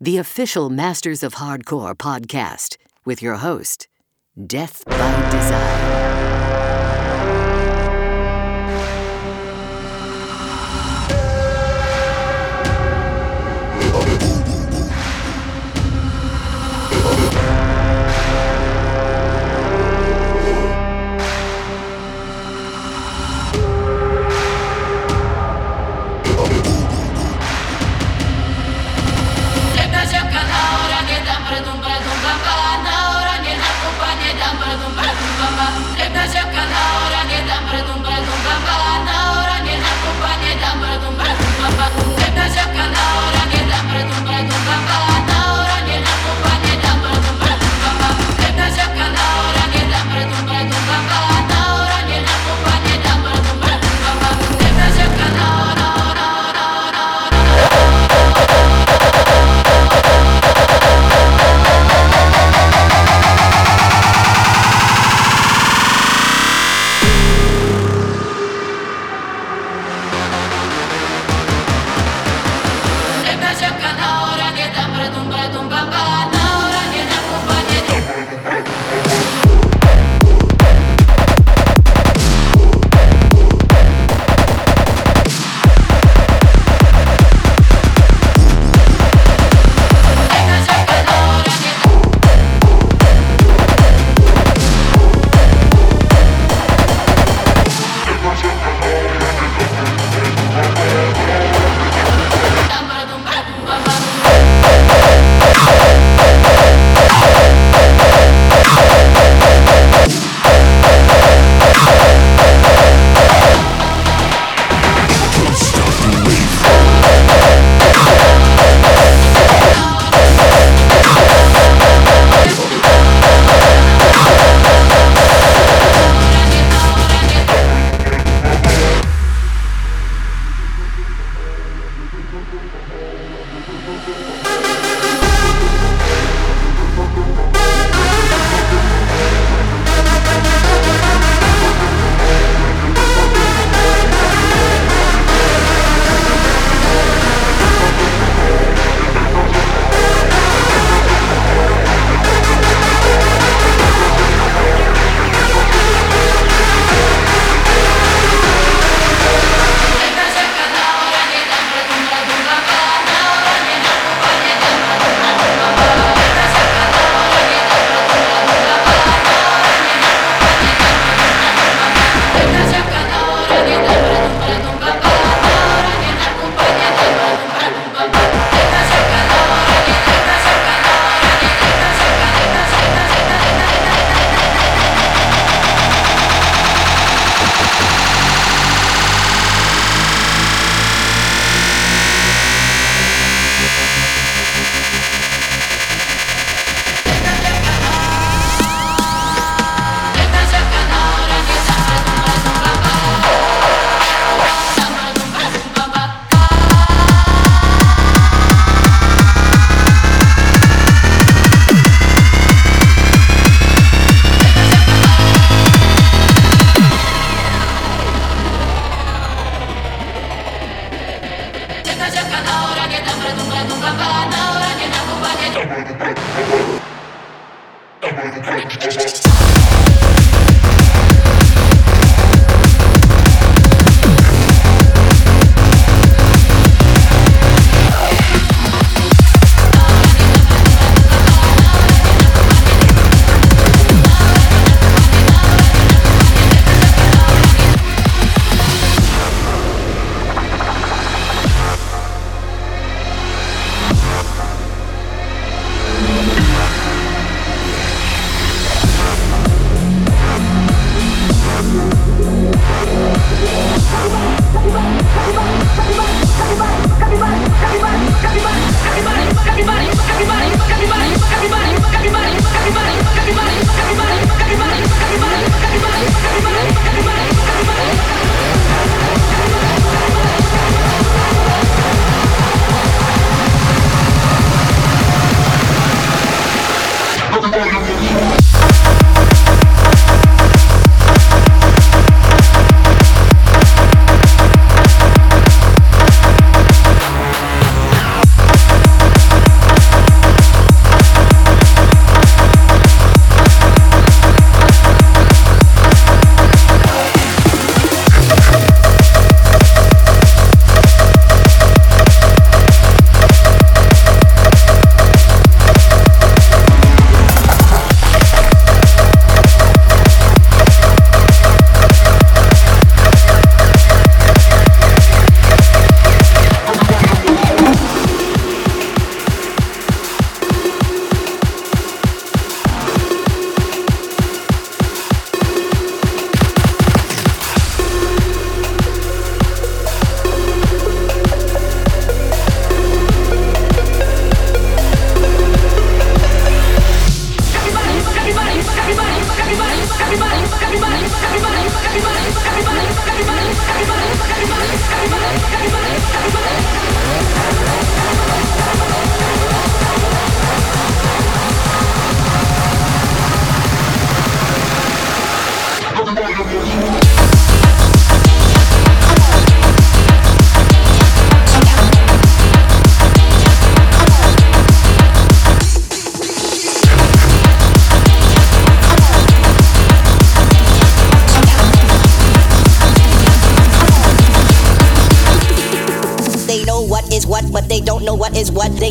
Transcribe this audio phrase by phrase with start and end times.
[0.00, 3.86] the official Masters of Hardcore podcast with your host,
[4.46, 6.79] Death by Design.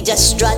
[0.02, 0.58] just strut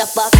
[0.00, 0.39] the fuck